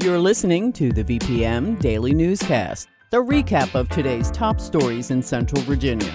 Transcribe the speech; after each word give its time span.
You're 0.00 0.18
listening 0.18 0.72
to 0.74 0.92
the 0.92 1.02
VPM 1.02 1.80
Daily 1.80 2.12
Newscast, 2.12 2.86
the 3.10 3.16
recap 3.16 3.74
of 3.74 3.88
today's 3.88 4.30
top 4.30 4.60
stories 4.60 5.10
in 5.10 5.22
Central 5.22 5.62
Virginia. 5.62 6.12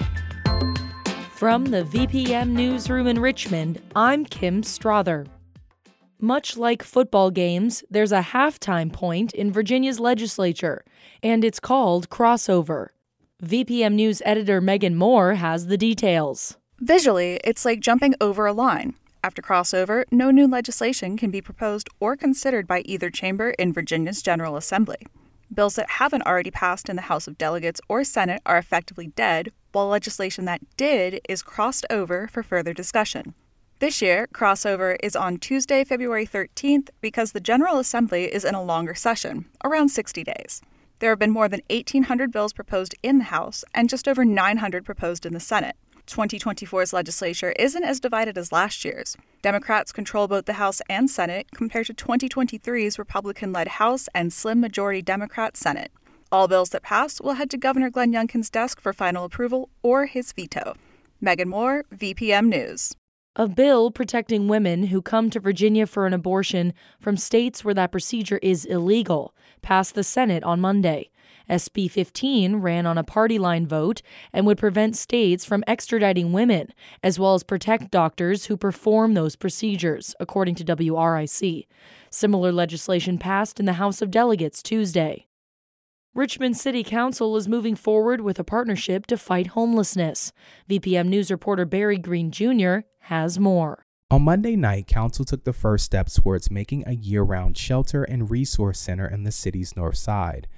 From 1.34 1.66
the 1.66 1.84
VPM 1.84 2.50
Newsroom 2.50 3.08
in 3.08 3.20
Richmond, 3.20 3.82
I'm 3.96 4.24
Kim 4.24 4.62
Strother. 4.62 5.26
Much 6.20 6.56
like 6.56 6.84
football 6.84 7.32
games, 7.32 7.84
there's 7.90 8.12
a 8.12 8.22
halftime 8.22 8.94
point 8.94 9.34
in 9.34 9.52
Virginia's 9.52 10.00
legislature, 10.00 10.86
and 11.24 11.44
it's 11.44 11.60
called 11.60 12.10
crossover. 12.10 12.90
VPM 13.44 13.94
News 13.94 14.22
editor 14.24 14.62
Megan 14.62 14.96
Moore 14.96 15.34
has 15.34 15.66
the 15.66 15.78
details. 15.78 16.56
Visually, 16.80 17.42
it's 17.44 17.66
like 17.66 17.80
jumping 17.80 18.14
over 18.22 18.46
a 18.46 18.54
line. 18.54 18.94
After 19.24 19.42
crossover, 19.42 20.06
no 20.12 20.32
new 20.32 20.48
legislation 20.48 21.16
can 21.16 21.30
be 21.30 21.42
proposed 21.42 21.90
or 22.00 22.18
considered 22.18 22.66
by 22.66 22.82
either 22.86 23.12
chamber 23.12 23.52
in 23.52 23.72
Virginia's 23.72 24.24
General 24.24 24.58
Assembly. 24.58 24.98
Bills 25.54 25.76
that 25.76 25.92
haven't 25.92 26.26
already 26.26 26.50
passed 26.50 26.90
in 26.90 26.96
the 26.96 27.04
House 27.04 27.28
of 27.28 27.38
Delegates 27.38 27.82
or 27.88 28.04
Senate 28.04 28.42
are 28.48 28.58
effectively 28.58 29.08
dead, 29.08 29.52
while 29.74 29.88
legislation 29.88 30.46
that 30.46 30.62
did 30.76 31.22
is 31.30 31.44
crossed 31.44 31.86
over 31.92 32.28
for 32.28 32.42
further 32.42 32.74
discussion. 32.74 33.36
This 33.78 34.02
year, 34.02 34.28
crossover 34.34 34.96
is 35.04 35.16
on 35.16 35.38
Tuesday, 35.38 35.84
February 35.84 36.26
13th, 36.26 36.90
because 37.00 37.32
the 37.32 37.40
General 37.40 37.78
Assembly 37.78 38.34
is 38.34 38.46
in 38.46 38.56
a 38.56 38.64
longer 38.64 38.96
session, 38.96 39.46
around 39.64 39.90
60 39.90 40.24
days. 40.24 40.62
There 41.00 41.12
have 41.12 41.20
been 41.20 41.32
more 41.32 41.48
than 41.48 41.62
1,800 41.70 42.32
bills 42.32 42.54
proposed 42.54 42.96
in 43.04 43.20
the 43.20 43.26
House 43.26 43.64
and 43.74 43.90
just 43.90 44.08
over 44.08 44.26
900 44.26 44.84
proposed 44.86 45.26
in 45.26 45.34
the 45.34 45.40
Senate. 45.40 45.76
2024's 46.08 46.94
legislature 46.94 47.52
isn't 47.60 47.84
as 47.84 48.00
divided 48.00 48.38
as 48.38 48.52
last 48.52 48.84
year's. 48.86 49.18
Democrats 49.42 49.92
control 49.92 50.28
both 50.28 50.46
the 50.46 50.54
House 50.54 50.82
and 50.90 51.10
Senate 51.10 51.48
compared 51.56 51.88
to 51.88 51.94
2023's 51.94 53.00
Republican 53.00 53.52
led 53.52 53.68
House 53.68 54.08
and 54.14 54.32
slim 54.32 54.60
majority 54.60 55.02
Democrat 55.02 55.58
Senate. 55.58 55.92
All 56.32 56.48
bills 56.48 56.70
that 56.70 56.84
pass 56.84 57.20
will 57.20 57.34
head 57.34 57.50
to 57.50 57.58
Governor 57.58 57.90
Glenn 57.90 58.14
Youngkin's 58.14 58.50
desk 58.50 58.80
for 58.80 58.94
final 58.94 59.26
approval 59.26 59.70
or 59.84 60.06
his 60.06 60.32
veto. 60.32 60.76
Megan 61.20 61.50
Moore, 61.50 61.84
VPM 61.94 62.48
News. 62.48 62.96
A 63.38 63.48
bill 63.48 63.92
protecting 63.92 64.50
women 64.50 64.88
who 64.88 65.02
come 65.02 65.30
to 65.30 65.40
Virginia 65.40 65.88
for 65.88 66.06
an 66.06 66.14
abortion 66.14 66.74
from 67.00 67.16
states 67.16 67.64
where 67.64 67.74
that 67.74 67.92
procedure 67.92 68.40
is 68.42 68.66
illegal 68.66 69.34
passed 69.62 69.96
the 69.96 70.04
Senate 70.04 70.44
on 70.44 70.60
Monday. 70.60 71.10
SB 71.50 71.90
15 71.90 72.58
ran 72.58 72.86
on 72.86 72.98
a 72.98 73.04
party 73.04 73.38
line 73.38 73.68
vote 73.68 74.02
and 74.34 74.46
would 74.46 74.58
prevent 74.58 74.96
states 74.96 75.46
from 75.46 75.64
extraditing 75.68 76.32
women, 76.32 76.74
as 77.04 77.20
well 77.20 77.34
as 77.34 77.44
protect 77.44 77.92
doctors 77.92 78.46
who 78.46 78.58
perform 78.58 79.14
those 79.14 79.36
procedures, 79.36 80.16
according 80.20 80.56
to 80.56 80.64
WRIC. 80.64 81.68
Similar 82.10 82.52
legislation 82.52 83.18
passed 83.18 83.60
in 83.60 83.66
the 83.66 83.74
House 83.74 84.02
of 84.02 84.12
Delegates 84.12 84.62
Tuesday. 84.62 85.28
Richmond 86.14 86.58
City 86.58 86.84
Council 86.84 87.38
is 87.38 87.48
moving 87.48 87.76
forward 87.76 88.20
with 88.20 88.38
a 88.38 88.44
partnership 88.44 89.08
to 89.08 89.18
fight 89.18 89.48
homelessness. 89.48 90.34
VPM 90.70 91.08
News 91.08 91.32
reporter 91.32 91.64
Barry 91.64 91.98
Green 91.98 92.32
Jr. 92.32 92.80
has 93.04 93.40
more. 93.40 93.86
On 94.12 94.24
Monday 94.24 94.58
night, 94.58 94.88
Council 94.88 95.24
took 95.24 95.46
the 95.46 95.54
first 95.54 95.86
steps 95.86 96.16
towards 96.16 96.52
making 96.52 96.84
a 96.86 96.92
year 96.92 97.24
round 97.24 97.58
shelter 97.58 98.04
and 98.04 98.30
resource 98.30 98.78
center 98.78 99.08
in 99.08 99.24
the 99.24 99.32
city's 99.32 99.78
north 99.78 99.96
side. 99.96 100.50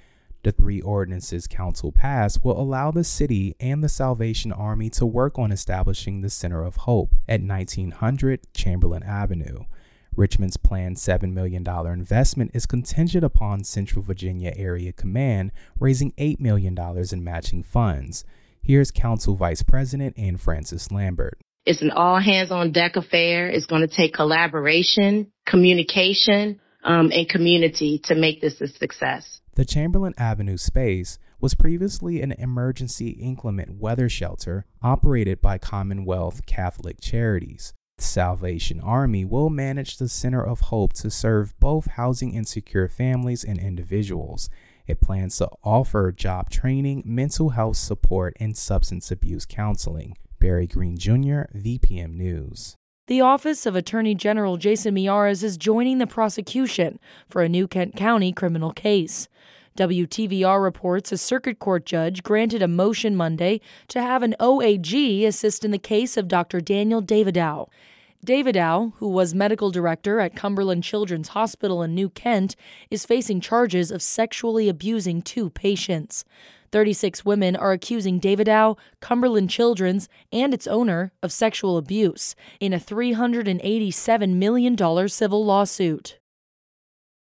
The 0.44 0.52
three 0.52 0.82
ordinances 0.82 1.46
Council 1.46 1.90
passed 1.90 2.44
will 2.44 2.60
allow 2.60 2.90
the 2.90 3.02
city 3.02 3.56
and 3.58 3.82
the 3.82 3.88
Salvation 3.88 4.52
Army 4.52 4.90
to 4.90 5.06
work 5.06 5.38
on 5.38 5.50
establishing 5.50 6.20
the 6.20 6.28
Center 6.28 6.62
of 6.62 6.76
Hope 6.76 7.12
at 7.26 7.40
1900 7.40 8.52
Chamberlain 8.52 9.02
Avenue. 9.02 9.64
Richmond's 10.14 10.58
planned 10.58 10.96
$7 10.96 11.32
million 11.32 11.66
investment 11.66 12.50
is 12.52 12.66
contingent 12.66 13.24
upon 13.24 13.64
Central 13.64 14.04
Virginia 14.04 14.52
Area 14.54 14.92
Command 14.92 15.50
raising 15.80 16.12
$8 16.12 16.38
million 16.40 16.76
in 17.10 17.24
matching 17.24 17.62
funds. 17.62 18.26
Here's 18.62 18.90
Council 18.90 19.36
Vice 19.36 19.62
President 19.62 20.18
Ann 20.18 20.36
Frances 20.36 20.92
Lambert. 20.92 21.38
It's 21.64 21.80
an 21.80 21.90
all 21.90 22.20
hands 22.20 22.50
on 22.50 22.70
deck 22.70 22.96
affair. 22.96 23.48
It's 23.48 23.64
going 23.64 23.80
to 23.80 23.88
take 23.88 24.12
collaboration, 24.12 25.32
communication, 25.46 26.60
um, 26.82 27.10
and 27.12 27.26
community 27.26 28.02
to 28.04 28.14
make 28.14 28.42
this 28.42 28.60
a 28.60 28.68
success. 28.68 29.40
The 29.56 29.64
Chamberlain 29.64 30.14
Avenue 30.18 30.56
space 30.56 31.20
was 31.40 31.54
previously 31.54 32.20
an 32.20 32.32
emergency 32.32 33.10
inclement 33.10 33.78
weather 33.78 34.08
shelter 34.08 34.66
operated 34.82 35.40
by 35.40 35.58
Commonwealth 35.58 36.44
Catholic 36.44 37.00
Charities. 37.00 37.72
The 37.98 38.02
Salvation 38.02 38.80
Army 38.80 39.24
will 39.24 39.50
manage 39.50 39.98
the 39.98 40.08
Center 40.08 40.44
of 40.44 40.58
Hope 40.60 40.92
to 40.94 41.08
serve 41.08 41.54
both 41.60 41.86
housing 41.92 42.34
insecure 42.34 42.88
families 42.88 43.44
and 43.44 43.60
individuals. 43.60 44.50
It 44.88 45.00
plans 45.00 45.36
to 45.36 45.48
offer 45.62 46.10
job 46.10 46.50
training, 46.50 47.04
mental 47.06 47.50
health 47.50 47.76
support, 47.76 48.36
and 48.40 48.56
substance 48.56 49.12
abuse 49.12 49.46
counseling. 49.46 50.16
Barry 50.40 50.66
Green 50.66 50.98
Jr., 50.98 51.42
VPM 51.54 52.14
News. 52.16 52.76
The 53.06 53.20
Office 53.20 53.66
of 53.66 53.76
Attorney 53.76 54.14
General 54.14 54.56
Jason 54.56 54.96
Miyares 54.96 55.44
is 55.44 55.56
joining 55.56 55.98
the 55.98 56.06
prosecution 56.06 56.98
for 57.28 57.42
a 57.42 57.48
New 57.48 57.68
Kent 57.68 57.94
County 57.94 58.32
criminal 58.32 58.72
case. 58.72 59.28
WTVR 59.76 60.62
reports 60.62 61.10
a 61.10 61.18
circuit 61.18 61.58
court 61.58 61.84
judge 61.84 62.22
granted 62.22 62.62
a 62.62 62.68
motion 62.68 63.16
Monday 63.16 63.60
to 63.88 64.00
have 64.00 64.22
an 64.22 64.36
OAG 64.38 65.26
assist 65.26 65.64
in 65.64 65.72
the 65.72 65.78
case 65.78 66.16
of 66.16 66.28
Dr. 66.28 66.60
Daniel 66.60 67.02
Davidow. 67.02 67.68
Davidow, 68.24 68.92
who 68.98 69.08
was 69.08 69.34
medical 69.34 69.72
director 69.72 70.20
at 70.20 70.36
Cumberland 70.36 70.84
Children's 70.84 71.28
Hospital 71.28 71.82
in 71.82 71.92
New 71.92 72.08
Kent, 72.08 72.54
is 72.88 73.04
facing 73.04 73.40
charges 73.40 73.90
of 73.90 74.00
sexually 74.00 74.68
abusing 74.68 75.20
two 75.20 75.50
patients. 75.50 76.24
36 76.70 77.24
women 77.24 77.56
are 77.56 77.72
accusing 77.72 78.20
Davidow, 78.20 78.78
Cumberland 79.00 79.50
Children's, 79.50 80.08
and 80.32 80.54
its 80.54 80.68
owner 80.68 81.12
of 81.20 81.32
sexual 81.32 81.76
abuse 81.76 82.36
in 82.60 82.72
a 82.72 82.78
$387 82.78 84.34
million 84.34 85.08
civil 85.08 85.44
lawsuit. 85.44 86.20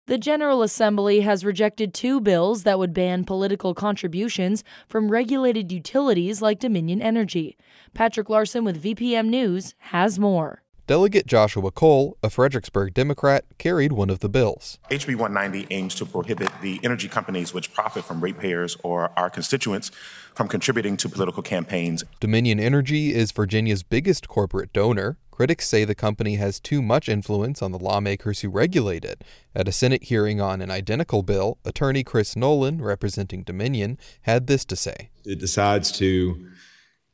The 0.05 0.17
General 0.17 0.63
Assembly 0.63 1.21
has 1.21 1.45
rejected 1.45 1.93
two 1.93 2.19
bills 2.19 2.63
that 2.63 2.77
would 2.77 2.93
ban 2.93 3.23
political 3.23 3.73
contributions 3.73 4.61
from 4.89 5.09
regulated 5.09 5.71
utilities 5.71 6.41
like 6.41 6.59
Dominion 6.59 7.01
Energy. 7.01 7.55
Patrick 7.93 8.29
Larsen 8.29 8.65
with 8.65 8.83
VPM 8.83 9.27
News 9.27 9.75
has 9.77 10.19
more. 10.19 10.61
Delegate 10.87 11.25
Joshua 11.25 11.71
Cole, 11.71 12.17
a 12.21 12.29
Fredericksburg 12.29 12.93
Democrat, 12.93 13.45
carried 13.57 13.93
one 13.93 14.09
of 14.09 14.19
the 14.19 14.27
bills. 14.27 14.77
HB 14.91 15.15
190 15.15 15.67
aims 15.73 15.95
to 15.95 16.05
prohibit 16.05 16.49
the 16.61 16.81
energy 16.83 17.07
companies 17.07 17.53
which 17.53 17.73
profit 17.73 18.03
from 18.03 18.19
ratepayers 18.19 18.75
or 18.83 19.17
our 19.17 19.29
constituents 19.29 19.89
from 20.35 20.49
contributing 20.49 20.97
to 20.97 21.07
political 21.07 21.41
campaigns. 21.41 22.03
Dominion 22.19 22.59
Energy 22.59 23.13
is 23.13 23.31
Virginia's 23.31 23.83
biggest 23.83 24.27
corporate 24.27 24.73
donor. 24.73 25.15
Critics 25.33 25.67
say 25.67 25.83
the 25.83 25.95
company 25.95 26.35
has 26.35 26.59
too 26.59 26.79
much 26.79 27.09
influence 27.09 27.63
on 27.63 27.71
the 27.71 27.79
lawmakers 27.79 28.41
who 28.41 28.49
regulate 28.49 29.03
it. 29.03 29.23
At 29.55 29.67
a 29.67 29.71
Senate 29.71 30.03
hearing 30.03 30.39
on 30.39 30.61
an 30.61 30.69
identical 30.69 31.23
bill, 31.23 31.57
attorney 31.65 32.03
Chris 32.03 32.35
Nolan, 32.35 32.79
representing 32.79 33.41
Dominion, 33.41 33.97
had 34.21 34.45
this 34.45 34.63
to 34.65 34.75
say 34.75 35.09
It 35.25 35.39
decides 35.39 35.91
to 35.93 36.49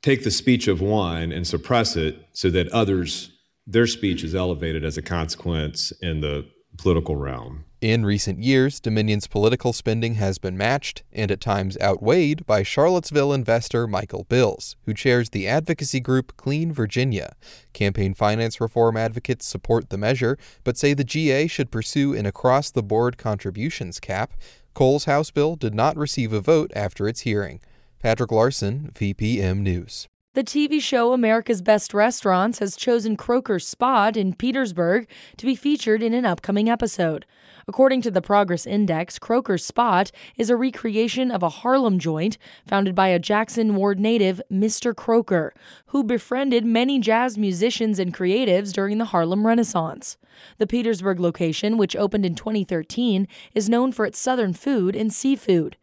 take 0.02 0.26
the 0.26 0.32
speech 0.32 0.68
of 0.68 0.82
one 0.82 1.32
and 1.32 1.48
suppress 1.48 1.96
it 1.96 2.28
so 2.34 2.50
that 2.50 2.68
others 2.74 3.32
their 3.66 3.88
speech 3.88 4.22
is 4.26 4.36
elevated 4.36 4.84
as 4.84 4.98
a 4.98 5.02
consequence 5.02 5.94
in 6.02 6.20
the 6.20 6.46
political 6.78 7.16
realm. 7.16 7.64
In 7.82 8.06
recent 8.06 8.40
years, 8.44 8.82
Dominion's 8.82 9.28
political 9.28 9.72
spending 9.72 10.16
has 10.16 10.38
been 10.38 10.58
matched 10.58 11.04
and 11.14 11.32
at 11.32 11.40
times 11.40 11.78
outweighed 11.80 12.46
by 12.46 12.62
Charlottesville 12.62 13.32
investor 13.32 13.88
Michael 13.88 14.26
Bills, 14.26 14.76
who 14.86 14.94
chairs 14.94 15.30
the 15.30 15.48
advocacy 15.48 16.02
group 16.02 16.36
Clean 16.36 16.74
Virginia. 16.74 17.38
Campaign 17.72 18.14
finance 18.14 18.60
reform 18.60 18.98
advocates 18.98 19.46
support 19.46 19.92
the 19.92 19.98
measure, 19.98 20.38
but 20.66 20.78
say 20.78 20.94
the 20.94 21.06
GA 21.06 21.48
should 21.48 21.72
pursue 21.72 22.14
an 22.14 22.26
across 22.26 22.70
the 22.70 22.84
board 22.84 23.18
contributions 23.18 24.02
cap. 24.02 24.34
Cole's 24.74 25.06
House 25.06 25.32
bill 25.32 25.56
did 25.56 25.74
not 25.74 25.96
receive 25.96 26.34
a 26.34 26.42
vote 26.42 26.74
after 26.76 27.08
its 27.08 27.22
hearing. 27.22 27.62
Patrick 28.00 28.34
Larsen, 28.34 28.92
VPM 28.94 29.60
News. 29.60 30.06
The 30.40 30.46
TV 30.46 30.82
show 30.82 31.12
America's 31.12 31.62
Best 31.62 31.94
Restaurants 31.94 32.60
has 32.60 32.78
chosen 32.78 33.18
Croaker's 33.18 33.68
Spot 33.68 34.16
in 34.16 34.34
Petersburg 34.34 35.06
to 35.36 35.46
be 35.46 35.54
featured 35.54 36.02
in 36.02 36.14
an 36.14 36.26
upcoming 36.26 36.70
episode. 36.70 37.26
According 37.68 38.04
to 38.04 38.10
the 38.10 38.22
Progress 38.22 38.66
Index, 38.66 39.20
Croaker's 39.20 39.66
Spot 39.66 40.10
is 40.38 40.50
a 40.50 40.56
recreation 40.56 41.30
of 41.30 41.44
a 41.44 41.50
Harlem 41.50 42.00
joint 42.00 42.38
founded 42.66 42.96
by 42.96 43.10
a 43.10 43.20
Jackson 43.20 43.76
Ward 43.76 44.00
native, 44.00 44.42
Mr. 44.50 44.96
Croker, 44.96 45.54
who 45.88 46.06
befriended 46.06 46.64
many 46.64 47.00
jazz 47.00 47.38
musicians 47.38 48.00
and 48.00 48.14
creatives 48.14 48.72
during 48.72 48.98
the 48.98 49.12
Harlem 49.12 49.46
Renaissance. 49.46 50.16
The 50.58 50.68
Petersburg 50.68 51.20
location, 51.20 51.78
which 51.78 51.98
opened 51.98 52.26
in 52.26 52.36
2013, 52.36 53.28
is 53.54 53.68
known 53.68 53.92
for 53.92 54.06
its 54.06 54.18
southern 54.18 54.54
food 54.54 54.96
and 54.96 55.12
seafood. 55.12 55.76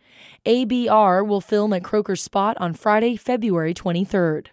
ABR 0.45 1.27
will 1.27 1.41
film 1.41 1.73
at 1.73 1.85
Croaker's 1.85 2.23
Spot 2.23 2.57
on 2.59 2.75
Friday, 2.75 3.17
February 3.17 3.75
23rd. 3.75 4.49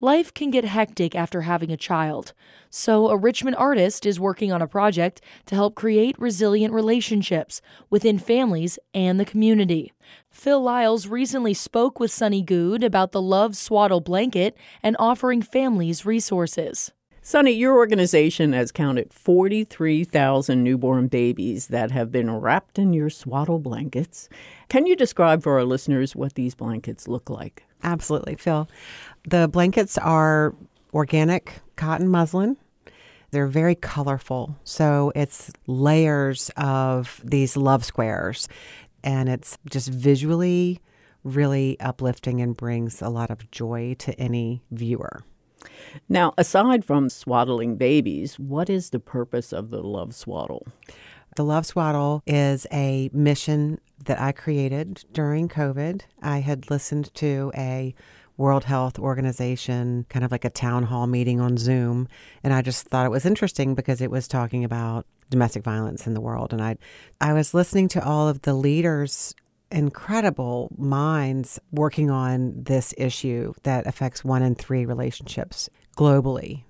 Life 0.00 0.34
can 0.34 0.50
get 0.50 0.64
hectic 0.64 1.14
after 1.14 1.42
having 1.42 1.70
a 1.70 1.76
child, 1.76 2.32
so 2.70 3.06
a 3.06 3.16
Richmond 3.16 3.54
artist 3.54 4.04
is 4.04 4.18
working 4.18 4.50
on 4.50 4.60
a 4.60 4.66
project 4.66 5.20
to 5.46 5.54
help 5.54 5.76
create 5.76 6.18
resilient 6.18 6.74
relationships 6.74 7.62
within 7.88 8.18
families 8.18 8.80
and 8.92 9.20
the 9.20 9.24
community. 9.24 9.92
Phil 10.28 10.60
Lyles 10.60 11.06
recently 11.06 11.54
spoke 11.54 12.00
with 12.00 12.10
Sunny 12.10 12.42
Good 12.42 12.82
about 12.82 13.12
the 13.12 13.22
Love 13.22 13.56
Swaddle 13.56 14.00
blanket 14.00 14.56
and 14.82 14.96
offering 14.98 15.40
families 15.40 16.04
resources. 16.04 16.90
Sunny, 17.24 17.52
your 17.52 17.76
organization 17.76 18.52
has 18.52 18.72
counted 18.72 19.12
43,000 19.12 20.64
newborn 20.64 21.06
babies 21.06 21.68
that 21.68 21.92
have 21.92 22.10
been 22.10 22.28
wrapped 22.28 22.80
in 22.80 22.92
your 22.92 23.10
swaddle 23.10 23.60
blankets. 23.60 24.28
Can 24.68 24.86
you 24.86 24.96
describe 24.96 25.40
for 25.40 25.56
our 25.56 25.64
listeners 25.64 26.16
what 26.16 26.34
these 26.34 26.56
blankets 26.56 27.06
look 27.06 27.30
like? 27.30 27.64
Absolutely, 27.84 28.34
Phil. 28.34 28.68
The 29.28 29.46
blankets 29.46 29.96
are 29.98 30.52
organic 30.92 31.60
cotton 31.76 32.08
muslin. 32.08 32.56
They're 33.30 33.46
very 33.46 33.76
colorful. 33.76 34.58
So 34.64 35.12
it's 35.14 35.52
layers 35.68 36.50
of 36.56 37.20
these 37.22 37.56
love 37.56 37.84
squares. 37.84 38.48
And 39.04 39.28
it's 39.28 39.56
just 39.70 39.88
visually 39.90 40.80
really 41.22 41.78
uplifting 41.78 42.40
and 42.40 42.56
brings 42.56 43.00
a 43.00 43.08
lot 43.08 43.30
of 43.30 43.48
joy 43.52 43.94
to 44.00 44.12
any 44.18 44.64
viewer. 44.72 45.22
Now, 46.08 46.34
aside 46.38 46.84
from 46.84 47.08
swaddling 47.08 47.76
babies, 47.76 48.38
what 48.38 48.70
is 48.70 48.90
the 48.90 49.00
purpose 49.00 49.52
of 49.52 49.70
the 49.70 49.82
Love 49.82 50.14
Swaddle? 50.14 50.66
The 51.36 51.44
Love 51.44 51.64
Swaddle 51.64 52.22
is 52.26 52.66
a 52.72 53.08
mission 53.12 53.80
that 54.04 54.20
I 54.20 54.32
created 54.32 55.04
during 55.12 55.48
COVID. 55.48 56.02
I 56.22 56.38
had 56.40 56.70
listened 56.70 57.12
to 57.14 57.50
a 57.56 57.94
World 58.36 58.64
Health 58.64 58.98
Organization, 58.98 60.04
kind 60.08 60.24
of 60.24 60.30
like 60.32 60.44
a 60.44 60.50
town 60.50 60.84
hall 60.84 61.06
meeting 61.06 61.40
on 61.40 61.56
Zoom. 61.56 62.08
And 62.42 62.52
I 62.52 62.60
just 62.62 62.86
thought 62.86 63.06
it 63.06 63.10
was 63.10 63.24
interesting 63.24 63.74
because 63.74 64.00
it 64.00 64.10
was 64.10 64.26
talking 64.28 64.64
about 64.64 65.06
domestic 65.30 65.62
violence 65.64 66.06
in 66.06 66.14
the 66.14 66.20
world. 66.20 66.52
And 66.52 66.62
I, 66.62 66.76
I 67.20 67.32
was 67.32 67.54
listening 67.54 67.88
to 67.88 68.04
all 68.04 68.28
of 68.28 68.42
the 68.42 68.54
leaders, 68.54 69.34
incredible 69.72 70.70
minds 70.76 71.58
working 71.70 72.10
on 72.10 72.52
this 72.62 72.94
issue 72.96 73.52
that 73.62 73.86
affects 73.86 74.24
one 74.24 74.42
in 74.42 74.54
three 74.54 74.84
relationships 74.84 75.68
globally. 75.96 76.64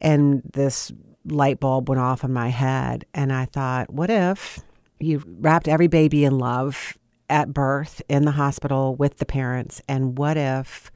And 0.00 0.42
this 0.52 0.92
light 1.24 1.60
bulb 1.60 1.88
went 1.88 2.00
off 2.00 2.24
in 2.24 2.32
my 2.32 2.48
head. 2.48 3.04
And 3.14 3.32
I 3.32 3.46
thought, 3.46 3.92
what 3.92 4.10
if 4.10 4.60
you 4.98 5.22
wrapped 5.26 5.68
every 5.68 5.88
baby 5.88 6.24
in 6.24 6.38
love 6.38 6.96
at 7.28 7.52
birth 7.52 8.02
in 8.08 8.24
the 8.24 8.32
hospital 8.32 8.94
with 8.94 9.18
the 9.18 9.26
parents? 9.26 9.80
And 9.88 10.18
what 10.18 10.36
if 10.36 10.90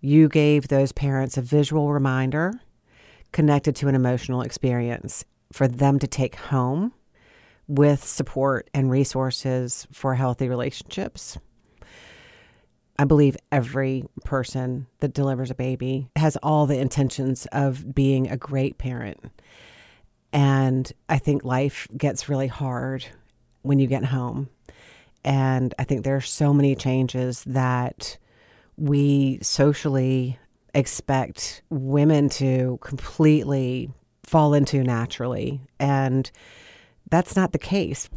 you 0.00 0.28
gave 0.28 0.68
those 0.68 0.92
parents 0.92 1.36
a 1.36 1.42
visual 1.42 1.92
reminder 1.92 2.52
connected 3.32 3.76
to 3.76 3.88
an 3.88 3.94
emotional 3.94 4.42
experience 4.42 5.24
for 5.52 5.66
them 5.68 5.98
to 5.98 6.06
take 6.06 6.36
home 6.36 6.92
with 7.68 8.02
support 8.02 8.68
and 8.74 8.90
resources 8.90 9.86
for 9.92 10.14
healthy 10.14 10.48
relationships? 10.48 11.38
I 12.98 13.04
believe 13.04 13.36
every 13.52 14.04
person 14.24 14.88
that 14.98 15.14
delivers 15.14 15.52
a 15.52 15.54
baby 15.54 16.10
has 16.16 16.36
all 16.42 16.66
the 16.66 16.78
intentions 16.78 17.46
of 17.52 17.94
being 17.94 18.28
a 18.28 18.36
great 18.36 18.78
parent. 18.78 19.20
And 20.32 20.90
I 21.08 21.18
think 21.18 21.44
life 21.44 21.86
gets 21.96 22.28
really 22.28 22.48
hard 22.48 23.06
when 23.62 23.78
you 23.78 23.86
get 23.86 24.06
home. 24.06 24.48
And 25.24 25.74
I 25.78 25.84
think 25.84 26.02
there 26.02 26.16
are 26.16 26.20
so 26.20 26.52
many 26.52 26.74
changes 26.74 27.44
that 27.44 28.18
we 28.76 29.38
socially 29.42 30.38
expect 30.74 31.62
women 31.70 32.28
to 32.28 32.78
completely 32.82 33.90
fall 34.24 34.54
into 34.54 34.82
naturally. 34.82 35.60
And 35.78 36.30
that's 37.10 37.36
not 37.36 37.52
the 37.52 37.58
case. 37.58 38.08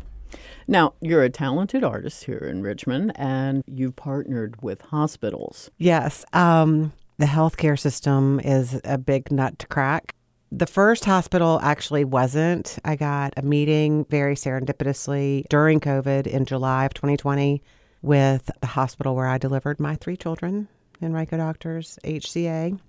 Now, 0.68 0.94
you're 1.02 1.24
a 1.24 1.30
talented 1.30 1.84
artist 1.84 2.24
here 2.24 2.38
in 2.38 2.62
Richmond 2.62 3.12
and 3.16 3.64
you've 3.68 3.96
partnered 3.96 4.62
with 4.62 4.82
hospitals. 4.82 5.70
Yes. 5.78 6.24
Um, 6.34 6.94
the 7.18 7.26
healthcare 7.26 7.78
system 7.78 8.40
is 8.40 8.80
a 8.84 8.98
big 8.98 9.32
nut 9.32 9.60
to 9.60 9.68
crack. 9.68 10.16
The 10.52 10.68
first 10.68 11.06
hospital 11.06 11.60
actually 11.62 12.04
wasn't. 12.04 12.78
I 12.84 12.96
got 12.96 13.34
a 13.38 13.42
meeting 13.42 14.06
very 14.10 14.36
serendipitously 14.36 15.48
during 15.50 15.80
COVID 15.80 16.28
in 16.28 16.46
July 16.46 16.86
of 16.86 16.94
2020 16.94 17.62
with 18.02 18.50
the 18.60 18.68
hospital 18.68 19.16
where 19.16 19.28
I 19.28 19.38
delivered 19.38 19.80
my 19.80 19.96
three 19.96 20.18
children, 20.18 20.68
in 21.00 21.08
Henrico 21.08 21.38
Doctors, 21.38 21.98
HCA. 22.04 22.80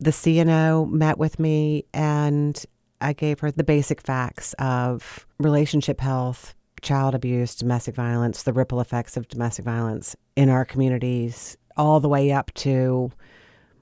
The 0.00 0.10
CNO 0.10 0.90
met 0.90 1.18
with 1.18 1.38
me 1.38 1.84
and 1.94 2.64
I 3.02 3.12
gave 3.12 3.40
her 3.40 3.50
the 3.50 3.64
basic 3.64 4.00
facts 4.00 4.54
of 4.58 5.26
relationship 5.38 6.00
health, 6.00 6.54
child 6.80 7.14
abuse, 7.14 7.54
domestic 7.54 7.94
violence, 7.94 8.42
the 8.42 8.52
ripple 8.52 8.80
effects 8.80 9.16
of 9.16 9.28
domestic 9.28 9.64
violence 9.64 10.16
in 10.36 10.48
our 10.48 10.64
communities, 10.64 11.56
all 11.76 12.00
the 12.00 12.08
way 12.08 12.32
up 12.32 12.52
to 12.54 13.10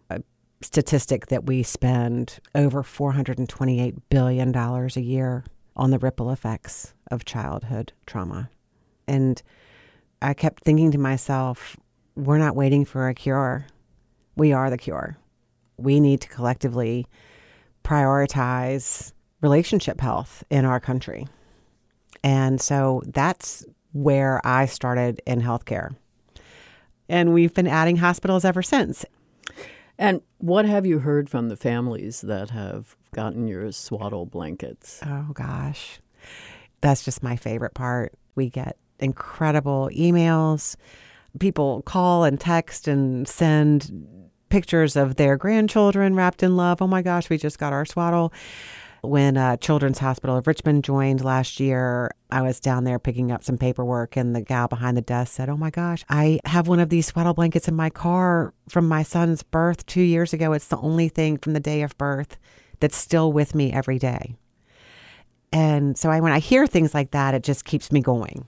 a 0.08 0.22
statistic 0.62 1.26
that 1.26 1.46
we 1.46 1.62
spend 1.62 2.40
over 2.54 2.82
$428 2.82 4.00
billion 4.08 4.56
a 4.56 5.00
year 5.00 5.44
on 5.76 5.90
the 5.90 5.98
ripple 5.98 6.30
effects 6.30 6.94
of 7.10 7.24
childhood 7.24 7.92
trauma. 8.06 8.50
And 9.06 9.42
I 10.22 10.34
kept 10.34 10.62
thinking 10.62 10.90
to 10.92 10.98
myself, 10.98 11.76
we're 12.16 12.38
not 12.38 12.56
waiting 12.56 12.84
for 12.84 13.08
a 13.08 13.14
cure. 13.14 13.66
We 14.36 14.52
are 14.52 14.70
the 14.70 14.78
cure. 14.78 15.16
We 15.76 16.00
need 16.00 16.20
to 16.22 16.28
collectively 16.28 17.06
prioritize 17.84 19.12
relationship 19.40 20.00
health 20.00 20.44
in 20.50 20.64
our 20.64 20.80
country. 20.80 21.26
And 22.22 22.60
so 22.60 23.02
that's 23.06 23.64
where 23.92 24.40
I 24.44 24.66
started 24.66 25.20
in 25.26 25.40
healthcare. 25.40 25.94
And 27.08 27.32
we've 27.32 27.54
been 27.54 27.66
adding 27.66 27.96
hospitals 27.96 28.44
ever 28.44 28.62
since. 28.62 29.04
And 29.98 30.22
what 30.38 30.64
have 30.64 30.86
you 30.86 31.00
heard 31.00 31.28
from 31.28 31.48
the 31.48 31.56
families 31.56 32.20
that 32.22 32.50
have 32.50 32.96
gotten 33.12 33.48
your 33.48 33.72
swaddle 33.72 34.26
blankets? 34.26 35.00
Oh, 35.04 35.26
gosh. 35.32 36.00
That's 36.80 37.04
just 37.04 37.22
my 37.22 37.36
favorite 37.36 37.74
part. 37.74 38.14
We 38.34 38.48
get 38.48 38.76
incredible 38.98 39.90
emails. 39.92 40.76
People 41.38 41.82
call 41.82 42.24
and 42.24 42.40
text 42.40 42.88
and 42.88 43.26
send 43.26 43.90
pictures 44.50 44.96
of 44.96 45.16
their 45.16 45.36
grandchildren 45.36 46.14
wrapped 46.14 46.42
in 46.42 46.56
love. 46.56 46.82
Oh 46.82 46.86
my 46.86 47.02
gosh, 47.02 47.30
we 47.30 47.38
just 47.38 47.58
got 47.58 47.72
our 47.72 47.86
swaddle. 47.86 48.32
When 49.02 49.38
uh, 49.38 49.56
Children's 49.56 49.98
Hospital 49.98 50.36
of 50.36 50.46
Richmond 50.46 50.84
joined 50.84 51.24
last 51.24 51.58
year, 51.58 52.10
I 52.30 52.42
was 52.42 52.60
down 52.60 52.84
there 52.84 52.98
picking 52.98 53.32
up 53.32 53.42
some 53.42 53.56
paperwork, 53.56 54.14
and 54.14 54.36
the 54.36 54.42
gal 54.42 54.68
behind 54.68 54.94
the 54.94 55.02
desk 55.02 55.32
said, 55.32 55.48
Oh 55.48 55.56
my 55.56 55.70
gosh, 55.70 56.04
I 56.10 56.38
have 56.44 56.68
one 56.68 56.80
of 56.80 56.90
these 56.90 57.06
swaddle 57.06 57.32
blankets 57.32 57.66
in 57.66 57.74
my 57.74 57.88
car 57.88 58.52
from 58.68 58.86
my 58.86 59.02
son's 59.02 59.42
birth 59.42 59.86
two 59.86 60.02
years 60.02 60.34
ago. 60.34 60.52
It's 60.52 60.68
the 60.68 60.76
only 60.76 61.08
thing 61.08 61.38
from 61.38 61.54
the 61.54 61.60
day 61.60 61.80
of 61.80 61.96
birth 61.96 62.36
that's 62.80 62.96
still 62.96 63.32
with 63.32 63.54
me 63.54 63.72
every 63.72 63.98
day. 63.98 64.36
And 65.52 65.96
so 65.96 66.10
I, 66.10 66.20
when 66.20 66.32
I 66.32 66.38
hear 66.38 66.66
things 66.66 66.92
like 66.92 67.12
that, 67.12 67.34
it 67.34 67.42
just 67.42 67.64
keeps 67.64 67.90
me 67.90 68.00
going. 68.00 68.46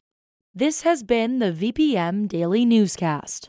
This 0.54 0.82
has 0.82 1.02
been 1.02 1.38
the 1.38 1.50
VPM 1.50 2.28
Daily 2.28 2.66
Newscast. 2.66 3.49